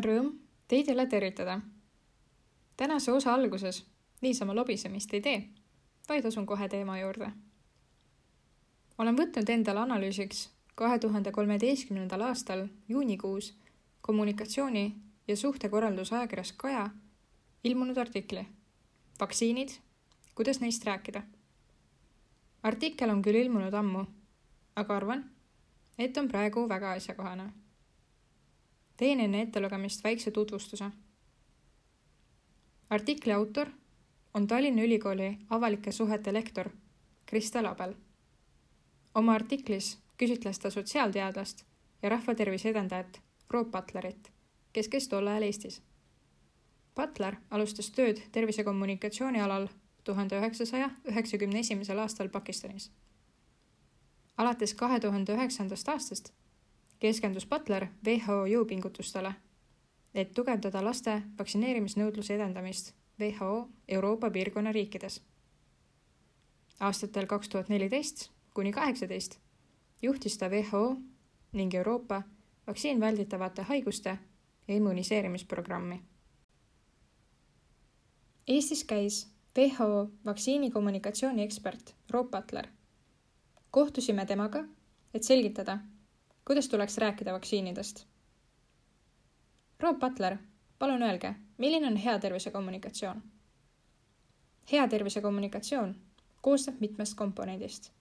on 0.00 0.04
rõõm 0.04 0.28
teid 0.68 0.88
jälle 0.88 1.06
tervitada. 1.06 1.60
tänase 2.76 3.12
osa 3.12 3.34
alguses 3.34 3.86
niisama 4.20 4.54
lobisemist 4.54 5.14
ei 5.14 5.20
tee, 5.20 5.48
vaid 6.08 6.24
asun 6.24 6.46
kohe 6.46 6.68
teema 6.68 6.98
juurde. 6.98 7.32
olen 8.98 9.16
võtnud 9.16 9.50
endale 9.50 9.80
analüüsiks 9.80 10.48
kahe 10.74 10.98
tuhande 10.98 11.32
kolmeteistkümnendal 11.32 12.20
aastal 12.20 12.66
juunikuus 12.88 13.54
kommunikatsiooni 14.00 14.96
ja 15.28 15.36
suhtekorralduse 15.36 16.16
ajakirjas 16.16 16.52
Kaja 16.52 16.90
ilmunud 17.64 17.96
artikli 17.96 18.46
Vaktsiinid, 19.20 19.68
kuidas 20.34 20.60
neist 20.60 20.84
rääkida. 20.84 21.22
artikkel 22.62 23.10
on 23.10 23.22
küll 23.22 23.36
ilmunud 23.36 23.74
ammu, 23.74 24.04
aga 24.76 24.96
arvan, 24.96 25.24
et 25.98 26.16
on 26.16 26.28
praegu 26.28 26.68
väga 26.68 26.92
asjakohane. 26.92 27.52
Teen 29.00 29.20
enne 29.20 29.40
ettelugemist 29.42 30.04
väikse 30.04 30.30
tutvustuse. 30.30 30.84
artikli 32.90 33.32
autor 33.32 33.68
on 34.34 34.46
Tallinna 34.46 34.82
Ülikooli 34.82 35.38
avalike 35.50 35.92
suhete 35.92 36.32
lektor 36.32 36.68
Krista 37.26 37.62
Label. 37.62 37.94
oma 39.14 39.34
artiklis 39.34 39.98
küsitles 40.18 40.58
ta 40.58 40.70
sotsiaalteadlast 40.70 41.64
ja 42.02 42.08
rahvatervise 42.08 42.68
edendajat 42.68 43.20
Roop 43.50 43.70
Butlerit, 43.70 44.32
kes 44.72 44.88
käis 44.88 45.08
tol 45.08 45.26
ajal 45.26 45.42
Eestis. 45.42 45.82
Butler 46.96 47.36
alustas 47.50 47.90
tööd 47.90 48.20
tervisekommunikatsiooni 48.32 49.40
alal 49.40 49.68
tuhande 50.04 50.36
üheksasaja 50.38 50.90
üheksakümne 51.04 51.58
esimesel 51.58 51.98
aastal 51.98 52.28
Pakistanis. 52.28 52.90
alates 54.36 54.74
kahe 54.74 55.00
tuhande 55.00 55.34
üheksandast 55.34 55.88
aastast 55.88 56.32
keskendus 57.00 57.46
Butler 57.46 57.86
WHO 58.06 58.44
jõupingutustele, 58.46 59.32
et 60.14 60.34
tugevdada 60.34 60.84
laste 60.84 61.22
vaktsineerimisnõudluse 61.38 62.34
edendamist 62.34 62.92
WHO 63.20 63.68
Euroopa 63.88 64.30
piirkonna 64.30 64.72
riikides. 64.72 65.22
aastatel 66.80 67.26
kaks 67.26 67.48
tuhat 67.48 67.68
neliteist 67.68 68.30
kuni 68.54 68.72
kaheksateist 68.72 69.38
juhtis 70.02 70.38
ta 70.38 70.48
WHO 70.48 70.96
ning 71.52 71.74
Euroopa 71.74 72.22
vaktsiinvälditavate 72.66 73.62
haiguste 73.62 74.18
ja 74.68 74.74
immuniseerimisprogrammi. 74.74 76.02
Eestis 78.48 78.84
käis 78.84 79.28
WHO 79.58 80.10
vaktsiinikommunikatsiooni 80.24 81.42
ekspert 81.42 81.94
Roop 82.10 82.30
Butler. 82.30 82.68
kohtusime 83.70 84.26
temaga, 84.26 84.64
et 85.14 85.22
selgitada, 85.22 85.78
kuidas 86.50 86.68
tuleks 86.68 86.98
rääkida 86.98 87.32
vaktsiinidest. 87.32 88.06
Roop 89.80 89.98
Butler, 89.98 90.36
palun 90.78 91.02
öelge, 91.02 91.34
milline 91.58 91.86
on 91.86 91.96
hea 91.96 92.18
tervisekommunikatsioon? 92.18 93.22
hea 94.72 94.88
tervisekommunikatsioon 94.88 95.96
koosneb 96.40 96.80
mitmest 96.80 97.14
komponendist. 97.14 97.92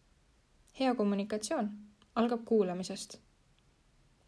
hea 0.80 0.96
kommunikatsioon 0.96 1.70
algab 2.16 2.46
kuulamisest. 2.46 3.18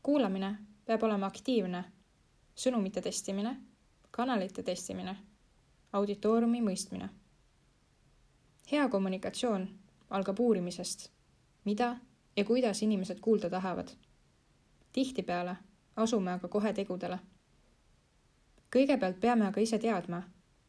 kuulamine 0.04 0.56
peab 0.86 1.04
olema 1.04 1.26
aktiivne, 1.26 1.84
sõnumite 2.56 3.02
testimine, 3.02 3.58
kanalite 4.12 4.64
testimine, 4.64 5.18
auditooriumi 5.94 6.62
mõistmine. 6.62 7.10
hea 8.72 8.90
kommunikatsioon 8.90 9.70
algab 10.10 10.40
uurimisest, 10.40 11.10
mida 11.66 11.98
ja 12.36 12.46
kuidas 12.46 12.82
inimesed 12.84 13.20
kuulda 13.20 13.50
tahavad. 13.50 13.88
Tihtipeale 14.94 15.56
asume 15.96 16.32
aga 16.32 16.48
kohe 16.48 16.74
tegudele 16.74 17.20
kõigepealt 18.72 19.20
peame 19.20 19.48
aga 19.48 19.62
ise 19.62 19.80
teadma, 19.80 20.22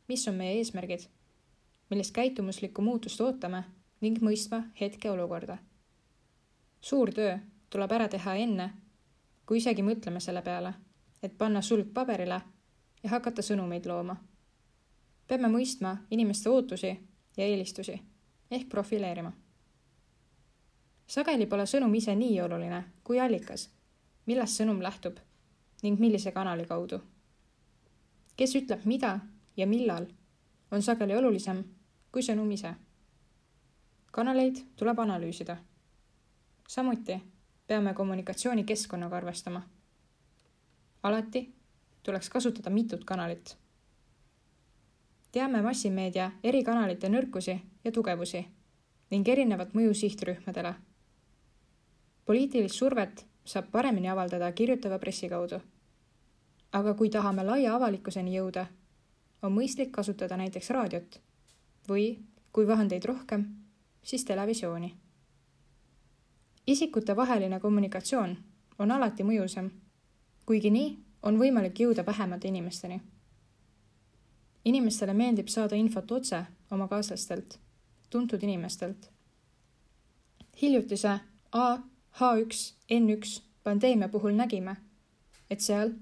mis 0.09 0.27
on 0.29 0.35
meie 0.35 0.59
eesmärgid, 0.59 1.07
millist 1.91 2.15
käitumuslikku 2.15 2.83
muutust 2.83 3.21
ootame 3.21 3.63
ning 4.01 4.19
mõistma 4.23 4.65
hetkeolukorda. 4.81 5.59
suur 6.81 7.13
töö 7.15 7.39
tuleb 7.71 7.93
ära 7.93 8.09
teha 8.09 8.35
enne, 8.35 8.71
kui 9.47 9.59
isegi 9.59 9.83
mõtleme 9.83 10.21
selle 10.21 10.43
peale, 10.43 10.75
et 11.23 11.39
panna 11.39 11.63
sulg 11.63 11.93
paberile 11.95 12.41
ja 13.03 13.11
hakata 13.11 13.43
sõnumeid 13.43 13.87
looma. 13.87 14.17
peame 15.29 15.49
mõistma 15.49 15.97
inimeste 16.11 16.51
ootusi 16.51 16.99
ja 17.37 17.45
eelistusi 17.45 18.03
ehk 18.51 18.69
profileerima. 18.69 19.33
sageli 21.07 21.47
pole 21.47 21.67
sõnum 21.67 21.95
ise 21.95 22.15
nii 22.15 22.41
oluline 22.41 22.85
kui 23.05 23.21
allikas, 23.21 23.71
millest 24.27 24.61
sõnum 24.61 24.83
lähtub 24.83 25.19
ning 25.83 26.01
millise 26.01 26.33
kanali 26.33 26.67
kaudu 26.67 27.01
kes 28.37 28.55
ütleb 28.57 28.87
mida 28.89 29.19
ja 29.57 29.67
millal, 29.67 30.07
on 30.71 30.83
sageli 30.83 31.17
olulisem 31.17 31.63
kui 32.13 32.23
sõnum 32.23 32.51
ise. 32.53 32.75
kanaleid 34.13 34.57
tuleb 34.77 34.99
analüüsida. 34.99 35.57
samuti 36.69 37.23
peame 37.67 37.95
kommunikatsioonikeskkonnaga 37.95 39.17
arvestama. 39.17 39.63
alati 41.03 41.55
tuleks 42.03 42.31
kasutada 42.31 42.71
mitut 42.71 43.05
kanalit. 43.05 43.57
teame 45.33 45.63
massimeedia 45.63 46.33
eri 46.43 46.65
kanalite 46.65 47.09
nõrkusi 47.09 47.61
ja 47.85 47.93
tugevusi 47.93 48.47
ning 49.11 49.29
erinevat 49.29 49.75
mõju 49.75 49.95
sihtrühmadele. 49.95 50.75
poliitilist 52.25 52.75
survet 52.75 53.27
saab 53.45 53.71
paremini 53.73 54.09
avaldada 54.09 54.53
kirjutava 54.53 54.99
pressi 54.99 55.29
kaudu 55.29 55.61
aga 56.73 56.95
kui 56.95 57.11
tahame 57.11 57.45
laia 57.45 57.75
avalikkuseni 57.77 58.35
jõuda, 58.37 58.67
on 59.43 59.53
mõistlik 59.53 59.93
kasutada 59.93 60.37
näiteks 60.41 60.71
raadiot 60.73 61.19
või 61.89 62.07
kui 62.53 62.67
vahendeid 62.69 63.05
rohkem, 63.05 63.47
siis 64.03 64.25
televisiooni. 64.25 64.95
isikutevaheline 66.67 67.61
kommunikatsioon 67.61 68.37
on 68.79 68.91
alati 68.91 69.23
mõjusam, 69.23 69.71
kuigi 70.47 70.71
nii 70.71 70.99
on 71.23 71.39
võimalik 71.39 71.81
jõuda 71.81 72.07
vähemate 72.07 72.49
inimesteni. 72.49 73.01
inimestele 74.65 75.15
meeldib 75.15 75.49
saada 75.49 75.77
infot 75.77 76.13
otse 76.13 76.45
oma 76.71 76.89
kaaslastelt, 76.89 77.59
tuntud 78.11 78.43
inimestelt. 78.43 79.11
hiljutise 80.63 81.21
A 81.53 81.79
H1N1 82.21 83.43
pandeemia 83.65 84.09
puhul 84.09 84.35
nägime, 84.37 84.77
et 85.51 85.61
seal 85.61 85.95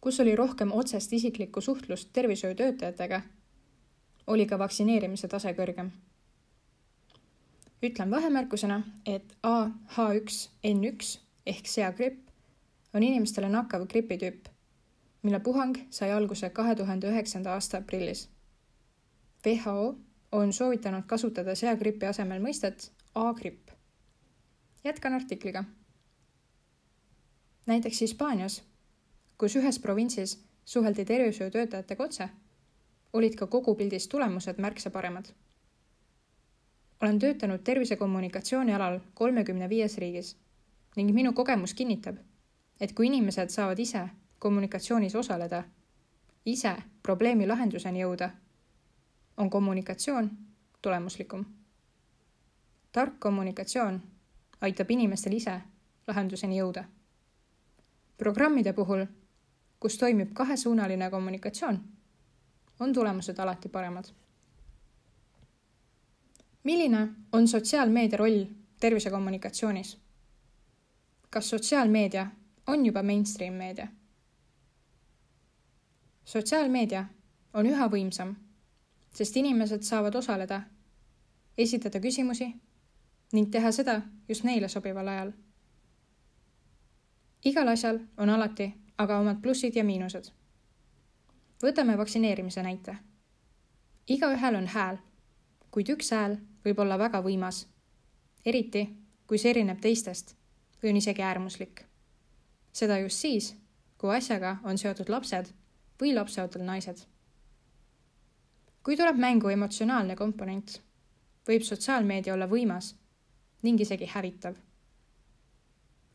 kus 0.00 0.20
oli 0.20 0.36
rohkem 0.36 0.72
otsest 0.72 1.12
isiklikku 1.12 1.60
suhtlust 1.60 2.08
tervishoiutöötajatega, 2.12 3.20
oli 4.26 4.46
ka 4.46 4.58
vaktsineerimise 4.58 5.28
tase 5.28 5.52
kõrgem. 5.52 5.90
ütlen 7.82 8.10
vahemärkusena, 8.10 8.82
et 9.06 9.36
AH1N1 9.42 11.18
ehk 11.46 11.66
seagripp 11.66 12.28
on 12.94 13.02
inimestele 13.02 13.48
nakkav 13.48 13.86
gripitüüp, 13.86 14.48
mille 15.22 15.40
puhang 15.40 15.76
sai 15.90 16.10
alguse 16.12 16.50
kahe 16.50 16.74
tuhande 16.74 17.08
üheksanda 17.08 17.52
aasta 17.52 17.78
aprillis. 17.78 18.28
WHO 19.46 19.96
on 20.32 20.52
soovitanud 20.52 21.04
kasutada 21.06 21.54
seagripi 21.54 22.06
asemel 22.06 22.42
mõistet 22.42 22.90
A-gripp. 23.14 23.69
Jätkan 24.84 25.12
artikliga. 25.14 25.64
näiteks 27.66 28.00
Hispaanias 28.00 28.70
kus 29.40 29.56
ühes 29.56 29.78
provintsis 29.80 30.34
suheldi 30.64 31.04
tervishoiutöötajatega 31.04 32.04
otse, 32.04 32.28
olid 33.12 33.34
ka 33.40 33.46
kogupildis 33.46 34.08
tulemused 34.08 34.58
märksa 34.60 34.90
paremad. 34.90 35.24
olen 37.02 37.18
töötanud 37.18 37.60
tervisekommunikatsiooni 37.64 38.74
alal 38.74 38.98
kolmekümne 39.14 39.68
viies 39.68 39.98
riigis 39.98 40.36
ning 40.96 41.14
minu 41.14 41.32
kogemus 41.32 41.74
kinnitab, 41.74 42.16
et 42.80 42.92
kui 42.92 43.06
inimesed 43.06 43.48
saavad 43.48 43.78
ise 43.78 44.08
kommunikatsioonis 44.38 45.14
osaleda, 45.14 45.62
ise 46.46 46.76
probleemi 47.02 47.46
lahenduseni 47.46 48.00
jõuda, 48.00 48.30
on 49.36 49.50
kommunikatsioon 49.50 50.30
tulemuslikum. 50.82 51.44
tark 52.92 53.20
kommunikatsioon 53.20 54.02
aitab 54.60 54.90
inimestel 54.90 55.32
ise 55.32 55.60
lahenduseni 56.06 56.58
jõuda. 56.58 56.84
programmide 58.18 58.72
puhul 58.72 59.06
kus 59.80 59.98
toimib 59.98 60.32
kahesuunaline 60.32 61.10
kommunikatsioon, 61.10 61.80
on 62.80 62.92
tulemused 62.92 63.38
alati 63.38 63.68
paremad. 63.68 64.04
milline 66.64 67.08
on 67.32 67.48
sotsiaalmeedia 67.48 68.18
roll 68.18 68.44
tervisekommunikatsioonis? 68.80 69.98
kas 71.30 71.50
sotsiaalmeedia 71.50 72.26
on 72.66 72.86
juba 72.86 73.02
mainstream 73.02 73.54
meedia? 73.54 73.88
sotsiaalmeedia 76.24 77.04
on 77.54 77.66
üha 77.66 77.88
võimsam, 77.88 78.34
sest 79.14 79.36
inimesed 79.36 79.82
saavad 79.82 80.14
osaleda, 80.14 80.62
esitada 81.58 82.00
küsimusi 82.00 82.54
ning 83.32 83.50
teha 83.50 83.72
seda 83.72 84.02
just 84.28 84.44
neile 84.44 84.68
sobival 84.68 85.08
ajal. 85.08 85.32
igal 87.44 87.68
asjal 87.68 88.00
on 88.16 88.30
alati 88.30 88.74
aga 89.00 89.18
omad 89.18 89.38
plussid 89.42 89.76
ja 89.76 89.84
miinused. 89.84 90.26
võtame 91.62 91.96
vaktsineerimise 91.98 92.62
näite. 92.62 92.96
igaühel 94.08 94.56
on 94.56 94.66
hääl, 94.66 94.98
kuid 95.70 95.88
üks 95.88 96.10
hääl 96.10 96.36
võib 96.64 96.82
olla 96.84 96.98
väga 96.98 97.22
võimas, 97.24 97.66
eriti 98.44 98.82
kui 99.26 99.38
see 99.38 99.54
erineb 99.54 99.80
teistest 99.80 100.34
või 100.82 100.90
on 100.90 100.96
isegi 101.00 101.22
äärmuslik. 101.22 101.84
seda 102.72 102.98
just 102.98 103.24
siis, 103.24 103.54
kui 103.98 104.12
asjaga 104.16 104.58
on 104.64 104.78
seotud 104.78 105.08
lapsed 105.08 105.48
või 106.02 106.14
lapseootel 106.14 106.64
naised. 106.64 107.06
kui 108.82 108.96
tuleb 108.96 109.16
mängu 109.16 109.48
emotsionaalne 109.48 110.16
komponent, 110.16 110.82
võib 111.48 111.62
sotsiaalmeedia 111.62 112.34
olla 112.34 112.46
võimas 112.46 112.94
ning 113.62 113.80
isegi 113.80 114.06
hävitav. 114.06 114.54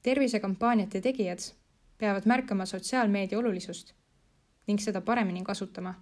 tervisekampaaniate 0.02 1.02
tegijad 1.02 1.40
peavad 1.98 2.24
märkama 2.26 2.66
sotsiaalmeedia 2.66 3.40
olulisust 3.40 3.94
ning 4.68 4.80
seda 4.80 5.02
paremini 5.02 5.44
kasutama, 5.44 5.94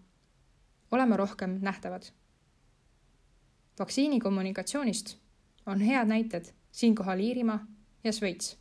olema 0.92 1.18
rohkem 1.18 1.60
nähtavad. 1.62 2.04
vaktsiini 3.80 4.20
kommunikatsioonist 4.20 5.18
on 5.66 5.80
head 5.80 6.08
näited 6.08 6.46
siinkohal 6.72 7.20
Iirimaa 7.20 7.66
ja 8.04 8.12
Šveits, 8.12 8.58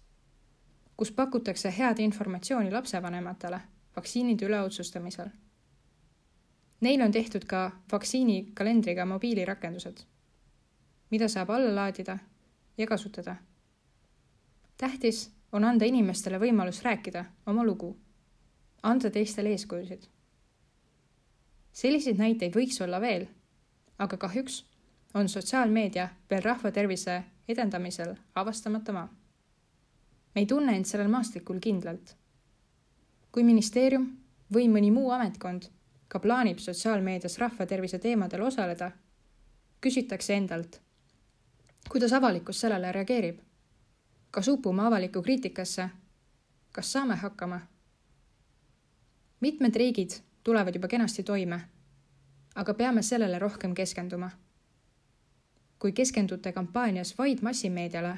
kus 0.96 1.12
pakutakse 1.12 1.74
head 1.78 1.98
informatsiooni 1.98 2.70
lapsevanematele 2.70 3.60
vaktsiinide 3.96 4.46
üle 4.46 4.60
otsustamisel. 4.60 5.28
Neil 6.80 7.02
on 7.02 7.12
tehtud 7.12 7.44
ka 7.44 7.70
vaktsiinikalendriga 7.92 9.04
mobiilirakendused, 9.06 9.96
mida 11.10 11.28
saab 11.28 11.50
alla 11.50 11.74
laadida 11.74 12.18
ja 12.82 12.86
kasutada. 12.86 13.36
tähtis 14.76 15.30
on 15.52 15.64
anda 15.64 15.84
inimestele 15.84 16.38
võimalus 16.38 16.82
rääkida 16.82 17.24
oma 17.46 17.64
lugu, 17.64 17.96
anda 18.82 19.10
teistele 19.10 19.48
eeskujusid. 19.48 20.02
selliseid 21.72 22.18
näiteid 22.18 22.54
võiks 22.54 22.82
olla 22.84 23.00
veel, 23.00 23.26
aga 23.98 24.16
kahjuks 24.16 24.64
on 25.14 25.28
sotsiaalmeedia 25.28 26.08
veel 26.30 26.42
rahvatervise 26.42 27.22
edendamisel 27.48 28.14
avastamata 28.34 28.92
maa. 28.92 29.08
me 30.34 30.40
ei 30.40 30.46
tunne 30.46 30.76
end 30.76 30.84
sellel 30.84 31.08
maastikul 31.08 31.60
kindlalt. 31.60 32.16
kui 33.32 33.44
ministeerium 33.44 34.10
või 34.54 34.68
mõni 34.68 34.90
muu 34.92 35.10
ametkond 35.10 35.70
ka 36.08 36.18
plaanib 36.18 36.58
sotsiaalmeedias 36.58 37.38
rahvatervise 37.38 37.98
teemadel 37.98 38.42
osaleda, 38.42 38.90
küsitakse 39.80 40.34
endalt, 40.34 40.80
kuidas 41.88 42.12
avalikkus 42.12 42.60
sellele 42.60 42.92
reageerib 42.92 43.40
kas 44.32 44.48
upume 44.48 44.82
avalikku 44.82 45.22
kriitikasse? 45.22 45.88
kas 46.72 46.92
saame 46.92 47.16
hakkama? 47.16 47.60
mitmed 49.40 49.74
riigid 49.74 50.10
tulevad 50.44 50.74
juba 50.74 50.88
kenasti 50.88 51.22
toime, 51.22 51.60
aga 52.54 52.74
peame 52.74 53.02
sellele 53.02 53.38
rohkem 53.38 53.74
keskenduma. 53.74 54.30
kui 55.78 55.92
keskendute 55.92 56.52
kampaanias 56.52 57.18
vaid 57.18 57.38
massimeediale, 57.42 58.14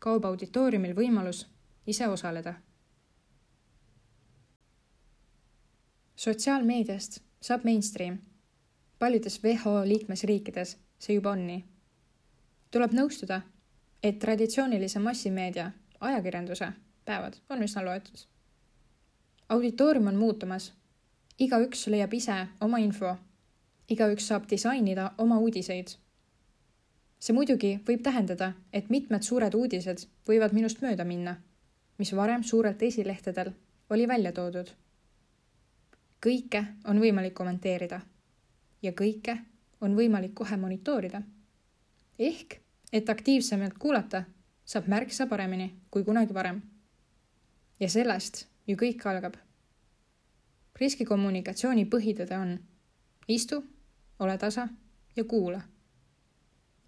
kaob 0.00 0.24
auditooriumil 0.24 0.94
võimalus 0.96 1.46
ise 1.86 2.08
osaleda. 2.08 2.54
sotsiaalmeediast 6.16 7.20
saab 7.40 7.64
mainstream. 7.64 8.18
paljudes 8.98 9.40
WHO 9.44 9.88
liikmesriikides 9.88 10.78
see 10.98 11.14
juba 11.14 11.30
on 11.30 11.46
nii. 11.46 11.71
Tuleb 12.72 12.92
nõustuda 12.96 13.42
et 14.02 14.18
traditsioonilise 14.18 14.98
massimeedia, 14.98 15.70
ajakirjanduse 16.00 16.72
päevad 17.04 17.34
on 17.50 17.62
üsna 17.62 17.84
loetud. 17.84 18.16
auditoorium 19.48 20.06
on 20.06 20.16
muutumas. 20.16 20.72
igaüks 21.38 21.86
leiab 21.86 22.14
ise 22.14 22.46
oma 22.60 22.78
info. 22.78 23.16
igaüks 23.88 24.26
saab 24.28 24.44
disainida 24.50 25.10
oma 25.18 25.38
uudiseid. 25.38 25.88
see 27.20 27.34
muidugi 27.34 27.80
võib 27.88 28.02
tähendada, 28.02 28.52
et 28.72 28.90
mitmed 28.90 29.22
suured 29.22 29.54
uudised 29.54 30.06
võivad 30.28 30.52
minust 30.52 30.82
mööda 30.82 31.04
minna, 31.04 31.36
mis 31.98 32.16
varem 32.16 32.42
suurelt 32.42 32.82
esilehtedel 32.82 33.52
oli 33.90 34.08
välja 34.08 34.32
toodud. 34.32 34.72
kõike 36.26 36.64
on 36.84 36.98
võimalik 36.98 37.34
kommenteerida 37.34 38.00
ja 38.82 38.92
kõike 38.92 39.38
on 39.80 39.96
võimalik 39.96 40.34
kohe 40.34 40.56
monitoorida. 40.56 41.22
ehk 42.18 42.61
et 42.92 43.08
aktiivsemalt 43.08 43.78
kuulata 43.78 44.24
saab 44.64 44.86
märksa 44.86 45.26
paremini 45.26 45.74
kui 45.90 46.04
kunagi 46.04 46.34
varem. 46.34 46.62
ja 47.80 47.88
sellest 47.88 48.46
ju 48.66 48.76
kõik 48.76 49.06
algab. 49.06 49.34
riskikommunikatsiooni 50.80 51.84
põhitõde 51.84 52.38
on 52.38 52.58
istu, 53.28 53.64
ole 54.18 54.38
tasa 54.38 54.68
ja 55.16 55.24
kuula. 55.24 55.60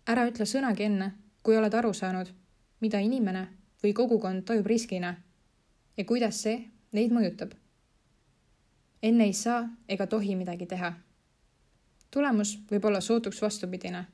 ära 0.07 0.27
ütle 0.29 0.45
sõnagi 0.45 0.83
enne, 0.83 1.13
kui 1.43 1.57
oled 1.57 1.75
aru 1.75 1.93
saanud, 1.93 2.29
mida 2.81 2.99
inimene 2.99 3.49
või 3.83 3.93
kogukond 3.93 4.45
tajub 4.45 4.67
riskina 4.67 5.17
ja 5.97 6.05
kuidas 6.05 6.43
see 6.43 6.71
neid 6.93 7.13
mõjutab. 7.13 7.55
enne 9.03 9.25
ei 9.25 9.33
saa 9.33 9.69
ega 9.89 10.07
tohi 10.07 10.37
midagi 10.37 10.67
teha. 10.67 10.93
tulemus 12.11 12.59
võib 12.71 12.85
olla 12.85 13.01
sootuks 13.01 13.43
vastupidine 13.43 14.14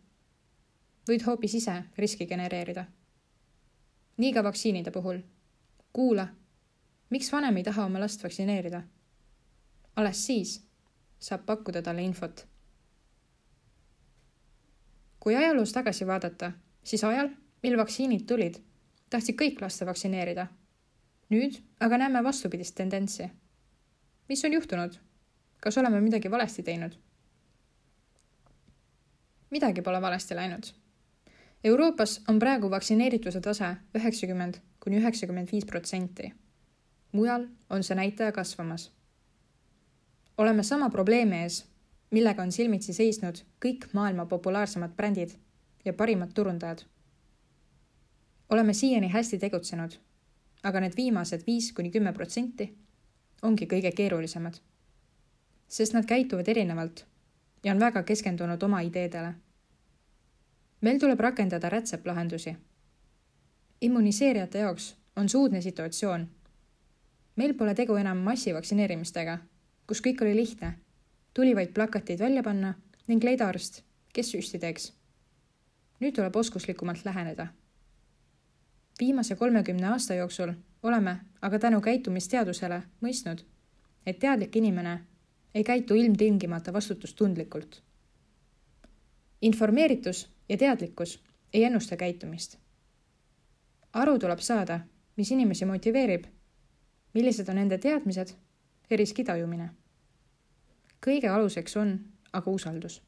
võid 1.10 1.26
hoopis 1.26 1.54
ise 1.58 1.74
riski 1.98 2.26
genereerida. 2.26 2.84
nii 4.16 4.32
ka 4.32 4.44
vaktsiinide 4.44 4.90
puhul. 4.90 5.18
kuula, 5.92 6.28
miks 7.10 7.32
vanem 7.32 7.56
ei 7.56 7.64
taha 7.66 7.84
oma 7.84 8.00
last 8.00 8.22
vaktsineerida? 8.24 8.82
alles 9.96 10.26
siis 10.26 10.52
saab 11.18 11.46
pakkuda 11.46 11.82
talle 11.82 12.02
infot. 12.02 12.46
kui 15.20 15.36
ajaloos 15.36 15.72
tagasi 15.72 16.06
vaadata, 16.06 16.52
siis 16.84 17.04
ajal, 17.04 17.30
mil 17.62 17.76
vaktsiinid 17.76 18.26
tulid, 18.26 18.62
tahtsid 19.10 19.36
kõik 19.42 19.60
lasta 19.60 19.86
vaktsineerida. 19.86 20.46
nüüd 21.30 21.62
aga 21.80 21.98
näeme 21.98 22.24
vastupidist 22.24 22.74
tendentsi. 22.74 23.30
mis 24.28 24.44
on 24.44 24.52
juhtunud? 24.52 25.00
kas 25.60 25.78
oleme 25.78 26.00
midagi 26.00 26.30
valesti 26.30 26.62
teinud? 26.62 26.94
midagi 29.50 29.82
pole 29.82 30.02
valesti 30.02 30.36
läinud 30.36 30.80
Euroopas 31.64 32.22
on 32.28 32.38
praegu 32.38 32.70
vaktsineerituse 32.70 33.40
tase 33.44 33.67
üheksakümmend 33.94 34.55
kuni 34.81 34.96
üheksakümmend 34.96 35.50
viis 35.52 35.64
protsenti. 35.69 36.32
mujal 37.12 37.46
on 37.70 37.82
see 37.82 37.94
näitaja 37.94 38.32
kasvamas. 38.32 38.93
oleme 40.38 40.62
sama 40.62 40.90
probleemi 40.90 41.36
ees, 41.36 41.67
millega 42.10 42.43
on 42.43 42.52
silmitsi 42.52 42.93
seisnud 42.93 43.43
kõik 43.64 43.84
maailma 43.93 44.26
populaarsemad 44.26 44.90
brändid 44.96 45.31
ja 45.84 45.93
parimad 45.93 46.32
turundajad. 46.34 46.81
oleme 48.48 48.72
siiani 48.72 49.08
hästi 49.08 49.38
tegutsenud, 49.38 49.98
aga 50.62 50.81
need 50.81 50.96
viimased 50.96 51.44
viis 51.46 51.72
kuni 51.72 51.90
kümme 51.90 52.12
protsenti 52.12 52.79
ongi 53.43 53.67
kõige 53.67 53.93
keerulisemad. 53.93 54.55
sest 55.69 55.93
nad 55.93 56.05
käituvad 56.05 56.48
erinevalt 56.48 57.06
ja 57.64 57.72
on 57.72 57.81
väga 57.81 58.02
keskendunud 58.02 58.62
oma 58.62 58.81
ideedele 58.81 59.34
meil 60.81 60.99
tuleb 60.99 61.20
rakendada 61.20 61.69
rätseplahendusi. 61.69 62.56
immuniseerijate 63.81 64.58
jaoks 64.58 64.96
on 65.17 65.29
see 65.29 65.39
uudne 65.41 65.60
situatsioon. 65.60 66.29
meil 67.37 67.55
pole 67.55 67.75
tegu 67.75 67.94
enam 67.94 68.19
massivaktsineerimistega, 68.19 69.39
kus 69.87 70.01
kõik 70.01 70.22
oli 70.22 70.37
lihtne. 70.37 70.72
tuli 71.34 71.55
vaid 71.56 71.75
plakatid 71.75 72.19
välja 72.19 72.43
panna 72.43 72.75
ning 73.08 73.25
leida 73.25 73.49
arst, 73.49 73.82
kes 74.13 74.31
süsti 74.31 74.58
teeks. 74.58 74.93
nüüd 76.01 76.15
tuleb 76.15 76.37
oskuslikumalt 76.37 77.05
läheneda. 77.05 77.46
viimase 79.01 79.37
kolmekümne 79.37 79.87
aasta 79.87 80.15
jooksul 80.15 80.53
oleme 80.82 81.20
aga 81.43 81.58
tänu 81.58 81.81
käitumisteadusele 81.81 82.82
mõistnud, 83.05 83.44
et 84.06 84.19
teadlik 84.19 84.56
inimene 84.56 85.01
ei 85.55 85.65
käitu 85.65 85.94
ilmtingimata 85.94 86.72
vastutustundlikult. 86.72 87.82
informeeritus 89.43 90.31
ja 90.50 90.56
teadlikkus 90.56 91.22
ei 91.52 91.64
ennusta 91.64 91.96
käitumist. 91.96 92.56
aru 93.92 94.19
tuleb 94.19 94.38
saada, 94.38 94.80
mis 95.16 95.30
inimesi 95.30 95.64
motiveerib, 95.64 96.24
millised 97.14 97.48
on 97.48 97.56
nende 97.56 97.78
teadmised 97.78 98.28
ja 98.90 98.96
riski 98.96 99.24
tajumine. 99.24 99.70
kõige 101.06 101.28
aluseks 101.28 101.76
on 101.76 102.00
aga 102.32 102.50
usaldus. 102.50 103.02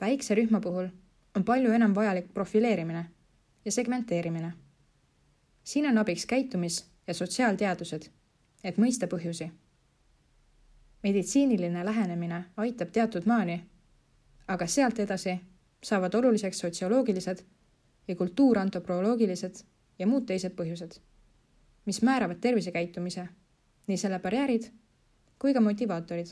väikse 0.00 0.34
rühma 0.34 0.60
puhul 0.60 0.88
on 1.36 1.44
palju 1.44 1.72
enam 1.72 1.94
vajalik 1.94 2.34
profileerimine 2.34 3.04
ja 3.64 3.72
segmenteerimine. 3.72 4.52
siin 5.64 5.86
on 5.86 5.98
abiks 5.98 6.26
käitumis- 6.26 6.84
ja 7.06 7.14
sotsiaalteadused, 7.14 8.02
et 8.64 8.78
mõista 8.78 9.06
põhjusi. 9.06 9.50
meditsiiniline 11.02 11.84
lähenemine 11.84 12.44
aitab 12.56 12.88
teatud 12.92 13.26
maani 13.26 13.69
aga 14.50 14.66
sealt 14.66 14.98
edasi 14.98 15.36
saavad 15.82 16.14
oluliseks 16.14 16.58
sotsioloogilised 16.58 17.44
ja 18.08 18.16
kultuurantropoloogilised 18.16 19.62
ja 19.98 20.06
muud 20.06 20.26
teised 20.26 20.56
põhjused. 20.58 20.98
mis 21.86 22.02
määravad 22.02 22.40
tervisekäitumise, 22.40 23.28
nii 23.86 23.96
selle 23.96 24.18
barjäärid 24.18 24.66
kui 25.38 25.54
ka 25.54 25.60
motivaatorid. 25.60 26.26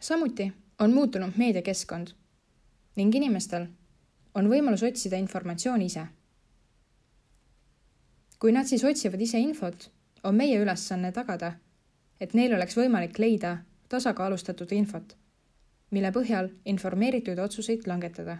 samuti 0.00 0.52
on 0.78 0.92
muutunud 0.92 1.32
meediakeskkond 1.36 2.08
ning 2.96 3.14
inimestel 3.14 3.66
on 4.34 4.48
võimalus 4.48 4.82
otsida 4.82 5.16
informatsiooni 5.16 5.84
ise. 5.84 6.06
kui 8.38 8.52
nad 8.52 8.66
siis 8.66 8.84
otsivad 8.84 9.20
ise 9.20 9.38
infot, 9.38 9.90
on 10.24 10.34
meie 10.34 10.58
ülesanne 10.58 11.12
tagada, 11.12 11.52
et 12.20 12.34
neil 12.34 12.54
oleks 12.54 12.76
võimalik 12.76 13.18
leida 13.18 13.56
tasakaalustatud 13.88 14.72
infot, 14.72 15.16
mille 15.92 16.10
põhjal 16.12 16.48
informeeritud 16.64 17.38
otsuseid 17.38 17.86
langetada. 17.86 18.36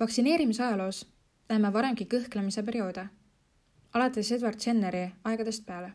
vaktsineerimise 0.00 0.64
ajaloos 0.64 1.06
näeme 1.48 1.72
varemgi 1.72 2.04
kõhklemise 2.04 2.62
perioode, 2.66 3.06
alates 3.94 4.32
Edward 4.32 4.58
Jenneri 4.66 5.12
aegadest 5.24 5.66
peale. 5.66 5.92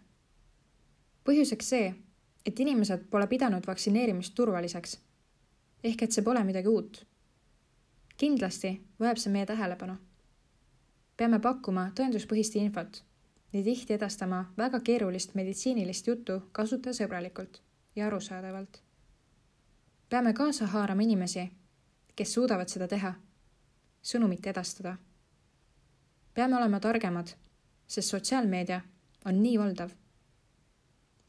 põhjuseks 1.23 1.69
see, 1.69 1.93
et 2.45 2.59
inimesed 2.59 3.09
pole 3.09 3.27
pidanud 3.27 3.67
vaktsineerimist 3.67 4.35
turvaliseks. 4.35 4.99
ehk 5.83 6.03
et 6.03 6.11
see 6.11 6.23
pole 6.23 6.43
midagi 6.43 6.67
uut. 6.67 7.05
kindlasti 8.17 8.81
vajab 8.99 9.17
see 9.17 9.31
meie 9.31 9.45
tähelepanu. 9.45 9.97
peame 11.17 11.39
pakkuma 11.39 11.91
tõenduspõhist 11.99 12.55
infot, 12.55 13.03
nii 13.53 13.63
tihti 13.63 13.93
edastama 13.93 14.45
väga 14.57 14.79
keerulist 14.79 15.35
meditsiinilist 15.35 16.07
juttu 16.07 16.41
kasutajasõbralikult 16.51 17.61
ja 17.95 18.07
arusaadavalt. 18.07 18.84
Peame 20.15 20.33
kaasa 20.33 20.67
haarama 20.67 21.01
inimesi, 21.01 21.51
kes 22.15 22.33
suudavad 22.33 22.71
seda 22.71 22.87
teha, 22.87 23.09
sõnumit 23.99 24.47
edastada 24.47 24.93
peame 26.35 26.55
olema 26.55 26.79
targemad, 26.79 27.27
sest 27.87 28.09
sotsiaalmeedia 28.09 28.81
on 29.25 29.43
nii 29.43 29.59
valdav. 29.59 29.89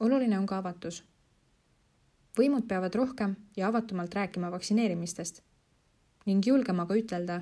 oluline 0.00 0.38
on 0.38 0.46
ka 0.46 0.58
avatus. 0.58 1.04
võimud 2.38 2.66
peavad 2.68 2.94
rohkem 2.94 3.36
ja 3.56 3.68
avatumalt 3.68 4.14
rääkima 4.14 4.50
vaktsineerimistest 4.50 5.42
ning 6.26 6.46
julgema 6.46 6.86
ka 6.86 6.94
ütelda, 6.94 7.40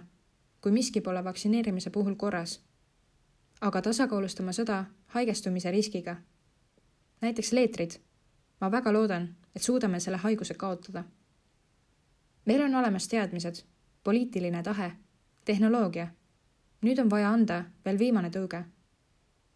kui 0.60 0.72
miski 0.72 1.00
pole 1.00 1.24
vaktsineerimise 1.24 1.90
puhul 1.90 2.14
korras, 2.14 2.60
aga 3.60 3.82
tasakaalustama 3.82 4.52
seda 4.52 4.84
haigestumise 5.06 5.70
riskiga. 5.70 6.16
näiteks 7.20 7.52
leetrid. 7.52 8.00
ma 8.60 8.70
väga 8.70 8.92
loodan, 8.92 9.36
et 9.56 9.62
suudame 9.62 10.00
selle 10.00 10.16
haiguse 10.16 10.54
kaotada. 10.54 11.04
Meil 12.44 12.62
on 12.62 12.74
olemas 12.74 13.08
teadmised, 13.08 13.64
poliitiline 14.04 14.62
tahe, 14.62 14.92
tehnoloogia 15.44 16.08
nüüd 16.84 17.00
on 17.00 17.10
vaja 17.10 17.30
anda 17.32 17.62
veel 17.84 17.98
viimane 17.98 18.30
tõuge. 18.30 18.64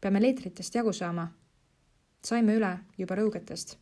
peame 0.00 0.20
leetritest 0.22 0.74
jagu 0.74 0.92
saama. 0.92 1.28
saime 2.24 2.54
üle 2.56 2.78
juba 2.98 3.14
rõugetest. 3.14 3.76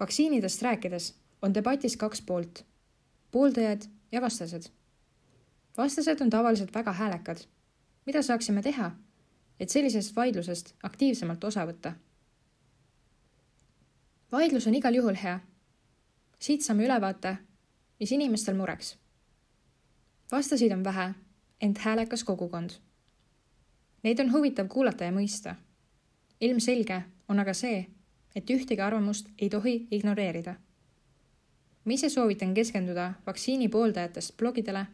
vaktsiinidest 0.00 0.62
rääkides 0.62 1.14
on 1.42 1.54
debatis 1.54 1.96
kaks 1.96 2.22
poolt, 2.22 2.64
pooldajad 3.30 3.88
ja 4.12 4.20
vastased. 4.20 4.68
vastased 5.76 6.20
on 6.20 6.30
tavaliselt 6.30 6.74
väga 6.74 6.92
häälekad. 6.92 7.46
mida 8.06 8.22
saaksime 8.22 8.62
teha, 8.62 8.90
et 9.60 9.70
sellisest 9.70 10.16
vaidlusest 10.16 10.74
aktiivsemalt 10.82 11.44
osa 11.44 11.66
võtta? 11.66 11.92
vaidlus 14.32 14.66
on 14.66 14.74
igal 14.74 14.94
juhul 14.94 15.16
hea. 15.22 15.40
Siit 16.38 16.62
saame 16.62 16.84
ülevaate, 16.84 17.36
mis 18.00 18.12
inimestel 18.12 18.56
mureks 18.56 18.96
vastasid 20.32 20.72
on 20.72 20.84
vähe, 20.84 21.14
ent 21.60 21.78
häälekas 21.78 22.24
kogukond. 22.24 22.70
Neid 24.02 24.20
on 24.20 24.32
huvitav 24.32 24.68
kuulata 24.68 25.04
ja 25.04 25.12
mõista. 25.12 25.54
ilmselge 26.40 27.02
on 27.28 27.38
aga 27.38 27.54
see, 27.54 27.86
et 28.34 28.50
ühtegi 28.50 28.80
arvamust 28.82 29.28
ei 29.38 29.48
tohi 29.48 29.88
ignoreerida. 29.90 30.54
ma 31.84 31.92
ise 31.92 32.08
soovitan 32.08 32.54
keskenduda 32.54 33.12
vaktsiini 33.26 33.68
pooldajatest 33.68 34.36
blogidele 34.36 34.86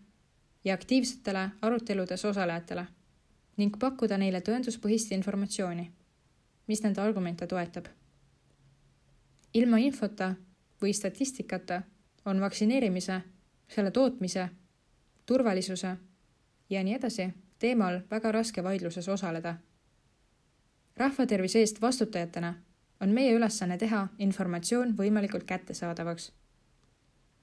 ja 0.65 0.75
aktiivsetele 0.75 1.51
aruteludes 1.63 2.25
osalejatele 2.25 2.87
ning 3.57 3.79
pakkuda 3.79 4.19
neile 4.19 4.41
tõenduspõhist 4.41 5.13
informatsiooni, 5.13 5.91
mis 6.67 6.83
nende 6.83 7.01
argumente 7.01 7.47
toetab. 7.47 7.87
ilma 9.55 9.79
infota 9.79 10.35
või 10.83 10.93
statistikata 10.93 11.83
on 12.25 12.41
vaktsineerimise, 12.41 13.21
selle 13.69 13.91
tootmise 13.91 14.49
turvalisuse 15.27 15.97
ja 16.71 16.83
nii 16.85 16.95
edasi 16.95 17.31
teemal 17.59 18.01
väga 18.11 18.33
raske 18.33 18.65
vaidluses 18.65 19.09
osaleda. 19.09 19.55
rahvatervise 20.97 21.59
eest 21.59 21.81
vastutajatena 21.81 22.55
on 23.01 23.09
meie 23.09 23.35
ülesanne 23.35 23.79
teha 23.79 24.09
informatsioon 24.19 24.95
võimalikult 24.99 25.45
kättesaadavaks. 25.45 26.33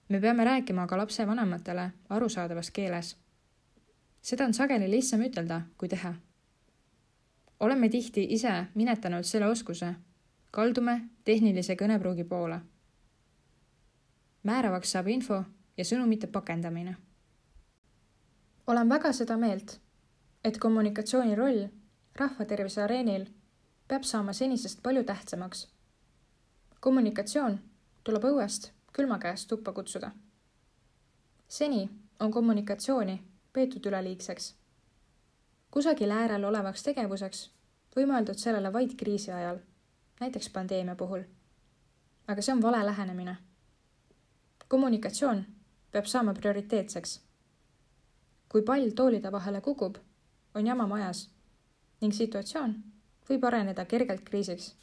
me 0.09 0.19
peame 0.19 0.43
rääkima 0.43 0.87
ka 0.87 0.97
lapsevanematele 0.97 1.89
arusaadavas 2.09 2.71
keeles. 2.71 3.17
seda 4.21 4.45
on 4.45 4.53
sageli 4.53 4.91
lihtsam 4.91 5.21
ütelda 5.21 5.61
kui 5.77 5.89
teha. 5.89 6.13
oleme 7.59 7.89
tihti 7.89 8.27
ise 8.29 8.65
minetanud 8.75 9.23
selle 9.23 9.47
oskuse, 9.47 9.93
kaldume 10.51 11.01
tehnilise 11.23 11.75
kõnepruugi 11.75 12.23
poole. 12.23 12.59
Määravaks 14.43 14.91
saab 14.91 15.07
info 15.07 15.43
ja 15.77 15.85
sõnumite 15.85 16.27
pakendamine 16.27 16.97
olen 18.69 18.89
väga 18.89 19.09
seda 19.13 19.37
meelt, 19.37 19.79
et 20.43 20.57
kommunikatsiooni 20.61 21.35
roll 21.35 21.63
rahvatervise 22.15 22.83
areenil 22.83 23.25
peab 23.87 24.03
saama 24.05 24.33
senisest 24.33 24.83
palju 24.83 25.03
tähtsamaks. 25.03 25.67
kommunikatsioon 26.79 27.59
tuleb 28.03 28.23
õuest 28.23 28.69
külma 28.93 29.17
käest 29.19 29.49
tuppa 29.49 29.73
kutsuda. 29.73 30.11
seni 31.47 31.89
on 32.19 32.31
kommunikatsiooni 32.31 33.23
peetud 33.53 33.85
üleliigseks. 33.85 34.55
kusagil 35.71 36.11
äärel 36.11 36.43
olevaks 36.43 36.83
tegevuseks 36.83 37.51
või 37.95 38.05
mõeldud 38.05 38.37
sellele 38.37 38.73
vaid 38.73 38.95
kriisi 38.97 39.31
ajal, 39.31 39.57
näiteks 40.19 40.49
pandeemia 40.49 40.95
puhul. 40.95 41.23
aga 42.27 42.41
see 42.41 42.53
on 42.53 42.61
vale 42.61 42.85
lähenemine. 42.85 43.37
Kommunikatsioon 44.69 45.45
peab 45.91 46.05
saama 46.05 46.33
prioriteetseks 46.33 47.19
kui 48.49 48.61
pall 48.65 48.89
toolide 48.95 49.31
vahele 49.31 49.61
kukub, 49.61 49.95
on 50.55 50.67
jama 50.67 50.87
majas 50.87 51.27
ning 52.01 52.13
situatsioon 52.13 52.75
võib 53.29 53.43
areneda 53.45 53.85
kergelt 53.85 54.23
kriisiks. 54.25 54.75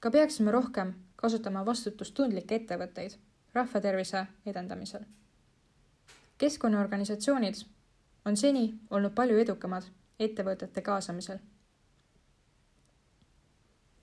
ka 0.00 0.10
peaksime 0.10 0.50
rohkem 0.50 0.94
kasutama 1.16 1.66
vastutustundlikke 1.66 2.54
ettevõtteid 2.54 3.18
rahvatervise 3.54 4.26
edendamisel. 4.46 5.04
keskkonnaorganisatsioonid 6.38 7.54
on 8.24 8.36
seni 8.36 8.80
olnud 8.90 9.12
palju 9.14 9.38
edukamad 9.38 9.84
ettevõtete 10.18 10.82
kaasamisel. 10.82 11.38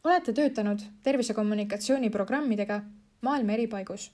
olete 0.03 0.33
töötanud 0.33 0.81
tervisekommunikatsiooniprogrammidega 1.03 2.81
maailma 3.21 3.51
eri 3.51 3.67
paigus. 3.67 4.11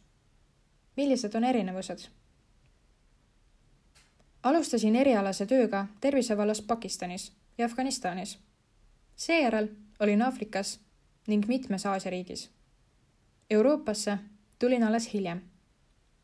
Millised 0.96 1.36
on 1.36 1.44
erinevused? 1.44 2.10
alustasin 4.44 4.96
erialase 4.96 5.46
tööga 5.46 5.88
tervisevallas 6.02 6.62
Pakistanis 6.62 7.32
ja 7.58 7.66
Afganistanis. 7.66 8.40
seejärel 9.16 9.68
olin 10.00 10.22
Aafrikas 10.22 10.80
ning 11.28 11.48
mitmes 11.48 11.86
Aasia 11.86 12.12
riigis. 12.12 12.50
Euroopasse 13.50 14.18
tulin 14.60 14.84
alles 14.84 15.14
hiljem. 15.14 15.42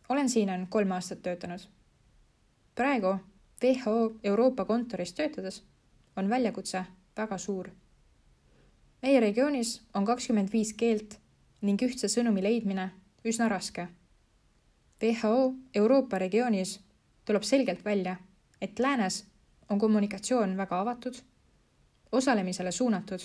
olen 0.09 0.29
siin 0.29 0.49
ainult 0.49 0.69
kolm 0.69 0.91
aastat 0.91 1.21
töötanud. 1.21 1.59
praegu 2.75 3.15
WHO 3.63 4.15
Euroopa 4.23 4.65
kontoris 4.65 5.13
töötades 5.13 5.63
on 6.15 6.29
väljakutse 6.29 6.85
väga 7.17 7.37
suur. 7.37 7.69
meie 9.01 9.19
regioonis 9.19 9.81
on 9.93 10.05
kakskümmend 10.05 10.51
viis 10.53 10.73
keelt 10.73 11.19
ning 11.61 11.81
ühtse 11.81 12.07
sõnumi 12.07 12.43
leidmine 12.43 12.91
üsna 13.25 13.49
raske. 13.49 13.87
WHO 15.03 15.53
Euroopa 15.75 16.19
regioonis 16.19 16.79
tuleb 17.25 17.43
selgelt 17.43 17.85
välja, 17.85 18.15
et 18.61 18.79
läänes 18.79 19.25
on 19.69 19.79
kommunikatsioon 19.79 20.57
väga 20.57 20.79
avatud, 20.79 21.13
osalemisele 22.11 22.71
suunatud, 22.71 23.19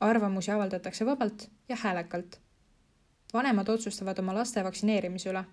arvamusi 0.00 0.50
avaldatakse 0.50 1.06
vabalt 1.06 1.50
ja 1.68 1.76
häälekalt. 1.76 2.40
vanemad 3.32 3.68
otsustavad 3.68 4.18
oma 4.18 4.34
laste 4.34 4.64
vaktsineerimise 4.64 5.30
üle. 5.30 5.44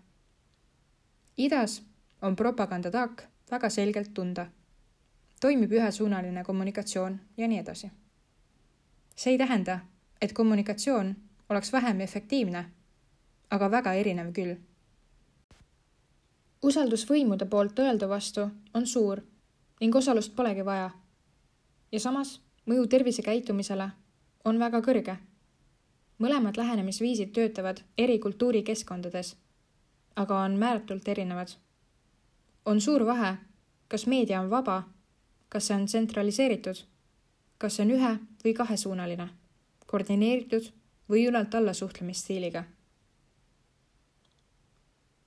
idas 1.38 1.84
on 2.22 2.36
propagandataak 2.36 3.24
väga 3.52 3.70
selgelt 3.70 4.14
tunda. 4.14 4.48
toimib 5.42 5.72
ühesuunaline 5.72 6.44
kommunikatsioon 6.44 7.20
ja 7.38 7.48
nii 7.48 7.60
edasi. 7.60 7.92
see 9.16 9.32
ei 9.32 9.38
tähenda, 9.38 9.80
et 10.22 10.34
kommunikatsioon 10.34 11.16
oleks 11.50 11.74
vähem 11.74 12.02
efektiivne, 12.02 12.66
aga 13.50 13.72
väga 13.72 13.94
erinev 13.94 14.34
küll 14.34 14.69
usaldus 16.62 17.06
võimude 17.10 17.46
poolt 17.46 17.80
öeldu 17.80 18.10
vastu 18.10 18.50
on 18.74 18.88
suur 18.88 19.22
ning 19.80 19.96
osalust 19.96 20.36
polegi 20.36 20.66
vaja. 20.66 20.92
ja 21.92 22.00
samas 22.00 22.40
mõju 22.68 22.88
tervisekäitumisele 22.88 23.90
on 24.46 24.60
väga 24.60 24.82
kõrge. 24.82 25.16
mõlemad 26.20 26.58
lähenemisviisid 26.58 27.32
töötavad 27.34 27.82
eri 27.98 28.20
kultuurikeskkondades, 28.20 29.36
aga 30.16 30.40
on 30.40 30.58
määratult 30.58 31.08
erinevad. 31.08 31.50
on 32.66 32.82
suur 32.82 33.06
vahe, 33.06 33.38
kas 33.88 34.06
meedia 34.08 34.42
on 34.42 34.50
vaba, 34.50 34.84
kas 35.50 35.68
see 35.68 35.76
on 35.76 35.86
tsentraliseeritud, 35.86 36.84
kas 37.58 37.76
see 37.76 37.86
on 37.86 37.92
ühe- 37.92 38.20
või 38.44 38.54
kahesuunaline, 38.54 39.30
koordineeritud 39.86 40.72
või 41.10 41.28
ülalt 41.28 41.56
alla 41.56 41.74
suhtlemisstiiliga. 41.74 42.64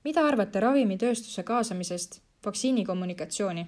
Mida 0.05 0.27
arvate 0.27 0.61
ravimitööstuse 0.61 1.43
kaasamisest 1.43 2.21
vaktsiinikommunikatsiooni? 2.45 3.67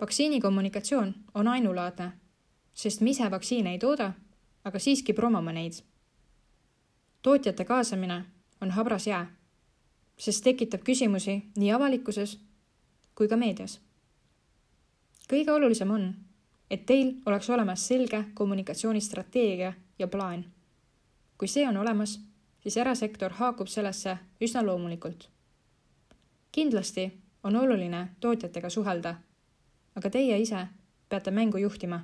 vaktsiinikommunikatsioon 0.00 1.14
on 1.34 1.48
ainulaadne, 1.48 2.12
sest 2.74 3.00
me 3.00 3.10
ise 3.10 3.30
vaktsiine 3.30 3.70
ei 3.70 3.78
tooda, 3.78 4.12
aga 4.64 4.78
siiski 4.78 5.12
promome 5.12 5.52
neid. 5.52 5.72
tootjate 7.22 7.64
kaasamine 7.64 8.24
on 8.60 8.70
habras 8.70 9.06
jää, 9.06 9.26
sest 10.18 10.44
tekitab 10.44 10.80
küsimusi 10.82 11.42
nii 11.56 11.72
avalikkuses 11.72 12.38
kui 13.14 13.28
ka 13.28 13.36
meedias. 13.36 13.80
kõige 15.32 15.52
olulisem 15.52 15.90
on, 15.90 16.14
et 16.70 16.86
teil 16.86 17.14
oleks 17.26 17.50
olemas 17.50 17.88
selge 17.88 18.24
kommunikatsioonistrateegia 18.34 19.72
ja 19.98 20.08
plaan. 20.08 20.44
kui 21.38 21.48
see 21.48 21.68
on 21.68 21.76
olemas, 21.76 22.20
siis 22.68 22.76
erasektor 22.76 23.32
haakub 23.32 23.68
sellesse 23.68 24.18
üsna 24.44 24.66
loomulikult. 24.66 25.28
kindlasti 26.52 27.12
on 27.42 27.56
oluline 27.56 28.08
tootjatega 28.20 28.70
suhelda, 28.70 29.14
aga 29.96 30.10
teie 30.10 30.38
ise 30.38 30.66
peate 31.08 31.30
mängu 31.30 31.58
juhtima, 31.58 32.00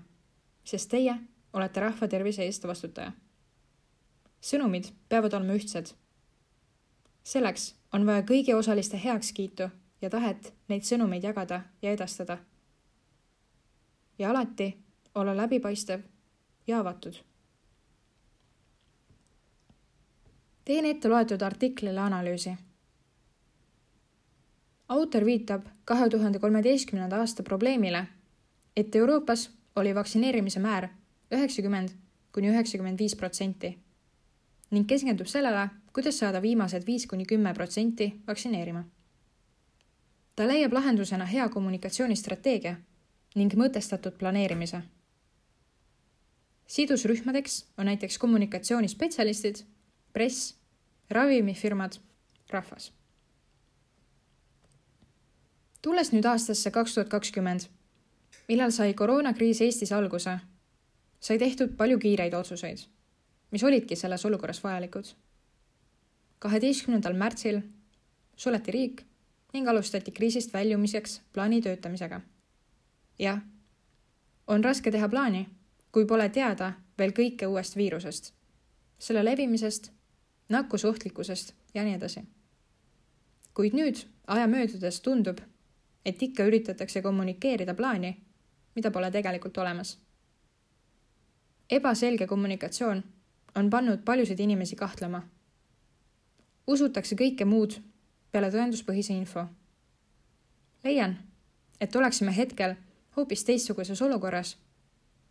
sest 0.65 0.89
teie 0.91 1.17
olete 1.53 1.81
rahva 1.81 2.09
tervise 2.09 2.43
eest 2.45 2.65
vastutaja. 2.67 3.13
sõnumid 4.41 4.89
peavad 5.09 5.35
olema 5.35 5.53
ühtsed. 5.53 5.93
selleks 7.23 7.75
on 7.93 8.07
vaja 8.07 8.23
kõigi 8.23 8.55
osaliste 8.55 9.01
heakskiitu 9.05 9.69
ja 10.01 10.11
tahet 10.11 10.55
neid 10.69 10.83
sõnumeid 10.83 11.25
jagada 11.25 11.61
ja 11.83 11.91
edastada 11.91 12.39
ja 14.19 14.31
alati 14.31 14.79
olla 15.15 15.37
läbipaistev 15.37 16.01
ja 16.67 16.81
avatud. 16.81 17.15
Teen 20.65 20.87
ette 20.87 21.09
loetud 21.09 21.41
artiklile 21.41 22.01
analüüsi. 22.01 22.57
autor 24.89 25.25
viitab 25.25 25.67
kahe 25.85 26.09
tuhande 26.09 26.39
kolmeteistkümnenda 26.39 27.17
aasta 27.17 27.43
probleemile, 27.43 28.07
et 28.77 28.97
Euroopas 28.97 29.51
oli 29.77 29.95
vaktsineerimise 29.95 30.61
määr 30.61 30.89
üheksakümmend 31.33 31.89
kuni 32.33 32.49
üheksakümmend 32.49 32.99
viis 32.99 33.17
protsenti 33.17 33.79
ning 34.71 34.89
keskendub 34.89 35.27
sellele, 35.27 35.69
kuidas 35.93 36.19
saada 36.19 36.43
viimased 36.43 36.87
viis 36.87 37.07
kuni 37.07 37.25
kümme 37.27 37.55
protsenti 37.55 38.23
vaktsineerima. 38.27 38.85
ta 40.37 40.47
leiab 40.49 40.73
lahendusena 40.73 41.25
hea 41.25 41.49
kommunikatsioonistrateegia 41.49 42.77
ning 43.35 43.55
mõtestatud 43.55 44.19
planeerimise. 44.19 44.83
sidusrühmadeks 46.67 47.65
on 47.79 47.87
näiteks 47.87 48.19
kommunikatsioonispetsialistid, 48.19 49.57
press, 50.15 50.55
ravimifirmad, 51.11 51.99
rahvas. 52.51 52.93
tulles 55.83 56.15
nüüd 56.15 56.25
aastasse 56.25 56.71
kaks 56.73 56.95
tuhat 56.95 57.11
kakskümmend, 57.13 57.67
millal 58.49 58.71
sai 58.73 58.95
koroonakriis 58.97 59.61
Eestis 59.61 59.93
alguse, 59.93 60.39
sai 61.21 61.39
tehtud 61.39 61.75
palju 61.77 61.99
kiireid 62.01 62.33
otsuseid, 62.35 62.87
mis 63.53 63.65
olidki 63.69 63.97
selles 63.97 64.25
olukorras 64.25 64.63
vajalikud. 64.65 65.05
kaheteistkümnendal 66.39 67.13
märtsil 67.13 67.61
suleti 68.37 68.71
riik 68.71 69.03
ning 69.53 69.69
alustati 69.69 70.11
kriisist 70.11 70.55
väljumiseks 70.55 71.21
plaani 71.33 71.61
töötamisega 71.63 72.21
jah, 73.19 73.41
on 74.47 74.65
raske 74.65 74.91
teha 74.91 75.09
plaani, 75.09 75.47
kui 75.93 76.07
pole 76.07 76.29
teada 76.29 76.73
veel 76.99 77.15
kõike 77.15 77.47
uuest 77.51 77.77
viirusest, 77.77 78.33
selle 78.99 79.25
levimisest, 79.25 79.91
nakkusohtlikkusest 80.49 81.55
ja 81.75 81.85
nii 81.85 81.95
edasi. 81.95 82.25
kuid 83.55 83.73
nüüd, 83.73 83.97
aja 84.27 84.47
möödudes 84.47 85.01
tundub, 85.01 85.39
et 86.05 86.23
ikka 86.23 86.45
üritatakse 86.45 87.03
kommunikeerida 87.03 87.75
plaani, 87.75 88.17
mida 88.75 88.91
pole 88.91 89.11
tegelikult 89.11 89.59
olemas. 89.59 89.99
ebaselge 91.71 92.27
kommunikatsioon 92.27 93.05
on 93.55 93.71
pannud 93.71 93.99
paljusid 94.05 94.39
inimesi 94.39 94.77
kahtlema. 94.77 95.23
usutakse 96.67 97.17
kõike 97.17 97.45
muud 97.45 97.79
peale 98.33 98.51
tõenduspõhise 98.51 99.13
info. 99.13 99.47
leian, 100.85 101.19
et 101.81 101.97
oleksime 101.97 102.37
hetkel 102.37 102.75
hoopis 103.17 103.45
teistsuguses 103.45 104.03
olukorras, 104.03 104.57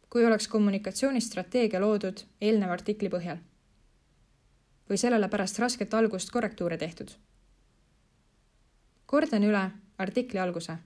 kui 0.10 0.26
oleks 0.26 0.48
kommunikatsioonistrateegia 0.48 1.82
loodud 1.82 2.24
eelneva 2.42 2.74
artikli 2.74 3.10
põhjal. 3.10 3.38
Või 4.90 4.98
sellele 4.98 5.28
pärast 5.28 5.60
rasket 5.60 5.94
algust 5.94 6.32
korrektuure 6.32 6.78
tehtud. 6.78 7.12
kordan 9.06 9.44
üle 9.44 9.72
artikli 9.98 10.40
alguse. 10.40 10.78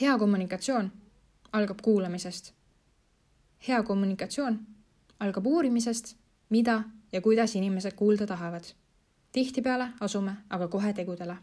hea 0.00 0.18
kommunikatsioon 0.18 0.92
algab 1.52 1.80
kuulamisest. 1.82 2.52
hea 3.68 3.82
kommunikatsioon 3.82 4.66
algab 5.20 5.46
uurimisest, 5.46 6.16
mida 6.48 6.82
ja 7.12 7.20
kuidas 7.20 7.56
inimesed 7.56 7.92
kuulda 7.92 8.26
tahavad. 8.26 8.64
tihtipeale 9.32 9.88
asume 10.00 10.36
aga 10.50 10.68
kohe 10.68 10.92
tegudele. 10.92 11.36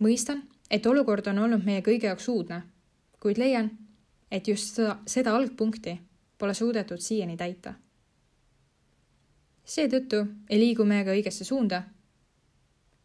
mõistan, 0.00 0.42
et 0.70 0.86
olukord 0.86 1.26
on 1.26 1.38
olnud 1.38 1.64
meie 1.64 1.80
kõigi 1.80 2.06
jaoks 2.06 2.28
uudne, 2.28 2.62
kuid 3.20 3.38
leian, 3.38 3.70
et 4.30 4.48
just 4.48 4.74
seda, 4.74 4.96
seda 5.06 5.36
algpunkti 5.36 6.00
pole 6.38 6.54
suudetud 6.54 6.98
siiani 6.98 7.36
täita. 7.36 7.74
Seetõttu 9.64 10.26
ei 10.50 10.58
liigu 10.58 10.84
me 10.84 11.04
ka 11.04 11.14
õigesse 11.14 11.44
suunda 11.44 11.82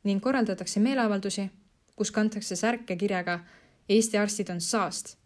ning 0.04 0.24
korraldatakse 0.24 0.80
meeleavaldusi, 0.80 1.50
kus 1.96 2.12
kantakse 2.12 2.56
särke 2.56 2.96
kirjaga 2.96 3.40
Eesti 3.90 4.18
arstid 4.18 4.50
on 4.50 4.62
saast. 4.62 5.18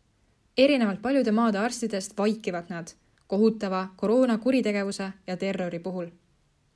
erinevalt 0.57 1.01
paljude 1.01 1.31
maade 1.31 1.57
arstidest 1.57 2.17
vaikivad 2.17 2.69
nad 2.69 2.93
kohutava 3.27 3.87
koroona 3.97 4.37
kuritegevuse 4.37 5.11
ja 5.27 5.37
terrori 5.37 5.79
puhul. 5.79 6.09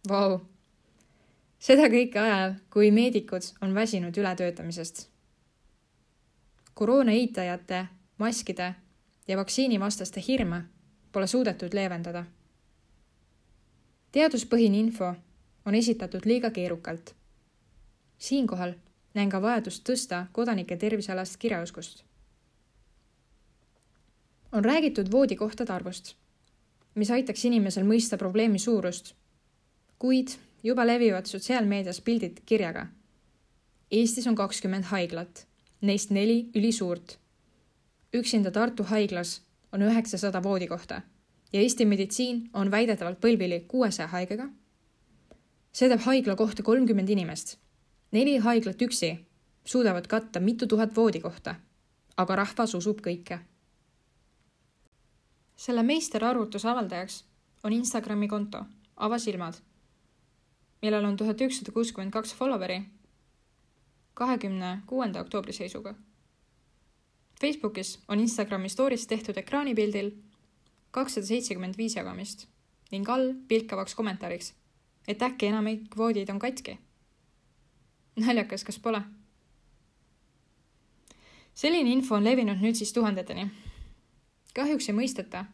Vau! 0.10 0.39
seda 1.60 1.89
kõike 1.89 2.20
ajal, 2.20 2.54
kui 2.70 2.91
meedikud 2.91 3.41
on 3.62 3.74
väsinud 3.74 4.18
ületöötamisest 4.18 5.10
koroona 6.76 7.12
eitajate, 7.12 7.86
maskide 8.18 8.76
ja 9.28 9.38
vaktsiinivastaste 9.38 10.24
hirme 10.28 10.63
pole 11.12 11.28
suudetud 11.28 11.74
leevendada. 11.74 12.26
Teaduspõhine 14.15 14.80
info 14.80 15.10
on 15.67 15.75
esitatud 15.75 16.23
liiga 16.25 16.49
keerukalt. 16.49 17.15
siinkohal 18.17 18.73
näen 19.13 19.30
ka 19.30 19.41
vajadust 19.41 19.84
tõsta 19.89 20.25
kodanike 20.32 20.78
tervisealast 20.78 21.38
kirjaoskust. 21.38 22.04
on 24.51 24.65
räägitud 24.65 25.12
voodikohtade 25.12 25.73
arvust, 25.73 26.13
mis 26.95 27.12
aitaks 27.12 27.45
inimesel 27.45 27.84
mõista 27.84 28.17
probleemi 28.17 28.60
suurust, 28.60 29.13
kuid 29.99 30.28
juba 30.63 30.88
levivad 30.88 31.25
sotsiaalmeedias 31.25 32.01
pildid 32.01 32.38
kirjaga. 32.45 32.88
Eestis 33.91 34.28
on 34.28 34.36
kakskümmend 34.36 34.84
haiglat 34.84 35.47
neist 35.82 36.10
neli 36.10 36.49
ülisuurt. 36.56 37.19
üksinda 38.13 38.51
Tartu 38.51 38.84
haiglas 38.84 39.41
on 39.71 39.82
üheksasada 39.82 40.43
voodikohta 40.43 41.01
ja 41.56 41.62
Eesti 41.62 41.86
meditsiin 41.86 42.50
on 42.54 42.72
väidetavalt 42.72 43.20
põlvili 43.24 43.62
kuuesaja 43.68 44.08
haigega. 44.12 44.50
see 45.72 45.88
teeb 45.89 46.02
haigla 46.04 46.36
kohta 46.36 46.63
kolmkümmend 46.63 47.10
inimest. 47.10 47.58
neli 48.12 48.38
haiglat 48.38 48.82
üksi 48.82 49.12
suudavad 49.65 50.08
katta 50.08 50.39
mitu 50.39 50.68
tuhat 50.68 50.96
voodikohta, 50.96 51.56
aga 52.18 52.36
rahvas 52.36 52.76
usub 52.76 53.00
kõike. 53.08 53.39
selle 55.56 55.84
meisterarvutuse 55.84 56.70
avaldajaks 56.70 57.24
on 57.63 57.74
Instagrami 57.74 58.28
konto 58.28 58.65
Avasilmad, 58.98 59.54
millel 60.82 61.06
on 61.06 61.18
tuhat 61.18 61.41
ükssada 61.41 61.72
kuuskümmend 61.72 62.12
kaks 62.12 62.36
follower'i 62.36 62.84
kahekümne 64.13 64.82
kuuenda 64.88 65.22
oktoobri 65.22 65.54
seisuga. 65.54 65.96
Facebookis 67.41 68.00
on 68.08 68.20
Instagrami 68.20 68.70
story's 68.70 69.08
tehtud 69.08 69.38
ekraanipildil 69.38 70.12
kakssada 70.95 71.27
seitsekümmend 71.27 71.77
viis 71.77 71.95
jagamist 71.97 72.47
ning 72.91 73.10
all 73.10 73.34
pilkavaks 73.49 73.95
kommentaariks, 73.95 74.53
et 75.08 75.21
äkki 75.21 75.49
enamik 75.49 75.89
kvoodid 75.93 76.29
on 76.31 76.39
katki. 76.39 76.77
naljakas, 78.15 78.63
kas 78.63 78.79
pole? 78.79 79.01
selline 81.55 81.91
info 81.91 82.15
on 82.15 82.23
levinud 82.23 82.62
nüüd 82.63 82.79
siis 82.79 82.93
tuhandeteni. 82.93 83.49
kahjuks 84.53 84.89
ei 84.89 84.95
mõisteta, 84.95 85.45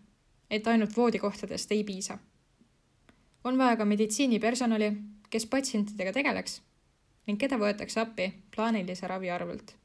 et 0.49 0.67
ainult 0.67 0.97
voodikohtadest 0.97 1.71
ei 1.71 1.83
piisa. 1.83 2.17
on 3.43 3.57
vaja 3.57 3.77
ka 3.77 3.85
meditsiinipersonali, 3.85 4.91
kes 5.29 5.45
patsientidega 5.45 6.13
tegeleks 6.13 6.61
ning 7.27 7.39
keda 7.39 7.57
võetakse 7.57 8.01
appi 8.01 8.33
plaanilise 8.55 9.07
ravi 9.07 9.29
arvelt. 9.29 9.75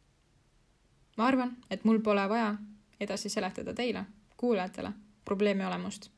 ma 1.17 1.27
arvan, 1.27 1.57
et 1.71 1.85
mul 1.85 2.01
pole 2.01 2.29
vaja 2.29 2.57
edasi 3.01 3.29
seletada 3.29 3.75
teile, 3.75 4.05
kuulajatele, 4.37 4.93
probleemi 5.27 5.65
olemust. 5.65 6.11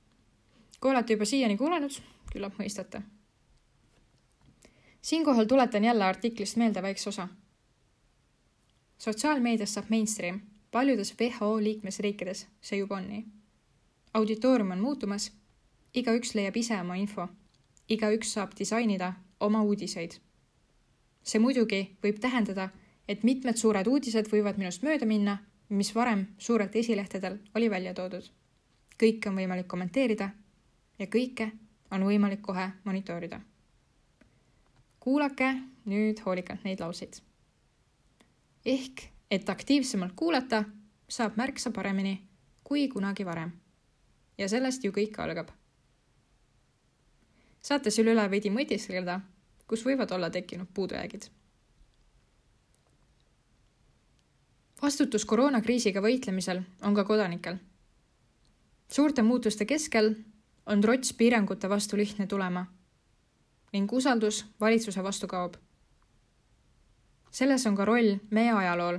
kui 0.81 0.91
olete 0.91 1.13
juba 1.13 1.25
siiani 1.25 1.57
kuulanud, 1.57 1.95
küllap 2.33 2.59
mõistate. 2.61 3.03
siinkohal 5.03 5.45
tuletan 5.45 5.85
jälle 5.85 6.05
artiklist 6.05 6.57
meelde 6.57 6.83
väikse 6.83 7.09
osa. 7.09 7.29
sotsiaalmeediast 8.99 9.75
saab 9.75 9.91
mainstream, 9.91 10.41
paljudes 10.71 11.15
WHO 11.21 11.63
liikmesriikides 11.63 12.47
see 12.61 12.79
juba 12.79 12.97
on 12.97 13.09
nii. 13.09 13.25
auditoorium 14.15 14.71
on 14.71 14.81
muutumas, 14.81 15.33
igaüks 15.95 16.35
leiab 16.35 16.57
ise 16.57 16.81
oma 16.81 16.95
info, 16.95 17.29
igaüks 17.89 18.33
saab 18.33 18.53
disainida 18.59 19.13
oma 19.41 19.63
uudiseid. 19.63 20.13
see 21.23 21.41
muidugi 21.41 21.97
võib 22.03 22.21
tähendada, 22.21 22.69
et 23.09 23.25
mitmed 23.25 23.57
suured 23.57 23.87
uudised 23.87 24.29
võivad 24.33 24.59
minust 24.59 24.83
mööda 24.83 25.07
minna, 25.07 25.39
mis 25.69 25.95
varem 25.95 26.27
suurelt 26.39 26.77
esilehtedel 26.77 27.39
oli 27.55 27.71
välja 27.71 27.95
toodud. 27.95 28.38
Kõike 28.99 29.29
on 29.29 29.37
võimalik 29.37 29.69
kommenteerida 29.69 30.31
ja 30.99 31.07
kõike 31.07 31.51
on 31.91 32.05
võimalik 32.05 32.43
kohe 32.43 32.71
monitoorida. 32.85 33.41
kuulake 35.01 35.55
nüüd 35.85 36.21
hoolikalt 36.25 36.65
neid 36.65 36.81
lauseid. 36.81 37.21
ehk, 38.65 39.03
et 39.31 39.49
aktiivsemalt 39.49 40.13
kuulata, 40.17 40.65
saab 41.09 41.37
märksa 41.37 41.71
paremini 41.71 42.29
kui 42.65 42.89
kunagi 42.89 43.25
varem. 43.25 43.53
ja 44.39 44.49
sellest 44.49 44.85
ju 44.85 44.93
kõik 44.93 45.17
algab. 45.19 45.49
saate 47.63 47.91
selle 47.91 48.13
üle 48.13 48.31
veidi 48.31 48.51
mõtiskleda, 48.51 49.21
kus 49.67 49.85
võivad 49.87 50.13
olla 50.13 50.31
tekkinud 50.31 50.69
puudujäägid. 50.75 51.31
vastutus 54.83 55.25
koroonakriisiga 55.25 56.01
võitlemisel 56.01 56.63
on 56.83 56.95
ka 56.95 57.05
kodanikel. 57.05 57.57
Suurte 58.93 59.23
muutuste 59.23 59.65
keskel 59.65 60.15
on 60.67 60.81
trots 60.81 61.13
piirangute 61.13 61.69
vastu 61.69 61.97
lihtne 61.97 62.27
tulema 62.27 62.67
ning 63.73 63.93
usaldus 63.93 64.47
valitsuse 64.61 65.03
vastu 65.03 65.27
kaob. 65.27 65.55
selles 67.31 67.67
on 67.67 67.77
ka 67.77 67.85
roll 67.85 68.17
meie 68.31 68.53
ajalool, 68.53 68.99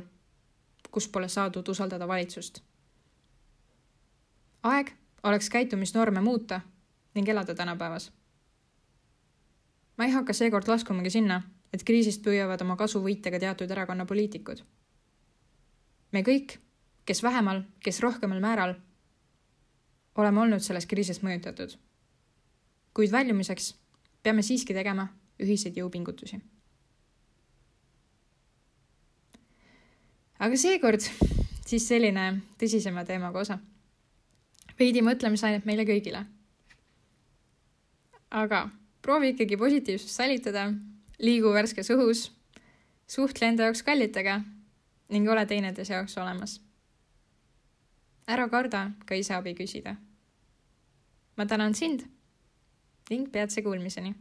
kus 0.92 1.08
pole 1.08 1.28
saadud 1.28 1.68
usaldada 1.68 2.08
valitsust. 2.08 2.62
aeg 4.64 4.92
oleks 5.24 5.50
käitumisnorme 5.50 6.22
muuta 6.22 6.62
ning 7.16 7.30
elada 7.30 7.56
tänapäevas. 7.56 8.12
ma 9.98 10.06
ei 10.06 10.12
hakka 10.12 10.34
seekord 10.34 10.68
laskumagi 10.68 11.10
sinna, 11.10 11.42
et 11.74 11.84
kriisist 11.84 12.22
püüavad 12.22 12.62
oma 12.62 12.76
kasu 12.76 13.02
võita 13.02 13.32
ka 13.32 13.40
teatud 13.40 13.72
erakonna 13.72 14.06
poliitikud. 14.06 14.62
me 16.12 16.22
kõik, 16.22 16.58
kes 17.06 17.24
vähemal, 17.24 17.64
kes 17.80 18.00
rohkemal 18.00 18.40
määral 18.40 18.76
oleme 20.16 20.42
olnud 20.42 20.64
sellest 20.64 20.90
kriisist 20.90 21.24
mõjutatud. 21.24 21.76
kuid 22.94 23.12
väljumiseks 23.12 23.76
peame 24.24 24.42
siiski 24.42 24.74
tegema 24.74 25.08
ühiseid 25.40 25.78
jõupingutusi. 25.78 26.42
aga 30.40 30.58
seekord 30.58 31.02
siis 31.68 31.88
selline 31.88 32.42
tõsisema 32.58 33.06
teemaga 33.06 33.40
osa. 33.40 33.60
veidi 34.80 35.02
mõtlemisainet 35.02 35.66
meile 35.66 35.86
kõigile. 35.86 36.26
aga 38.32 38.70
proovi 39.02 39.30
ikkagi 39.30 39.58
positiivsust 39.58 40.16
säilitada, 40.16 40.74
liigu 41.20 41.54
värskes 41.54 41.90
õhus, 41.90 42.32
suhtle 43.08 43.48
enda 43.48 43.64
jaoks 43.64 43.84
kallitega 43.84 44.42
ning 45.10 45.30
ole 45.30 45.46
teineteise 45.46 45.94
jaoks 45.94 46.18
olemas 46.18 46.60
ära 48.30 48.46
karda 48.50 48.92
ka 49.06 49.16
ise 49.16 49.34
abi 49.36 49.56
küsida. 49.56 49.98
ma 51.38 51.46
tänan 51.46 51.74
sind 51.74 52.06
ning 53.10 53.30
peatse 53.32 53.62
kuulmiseni 53.64 54.14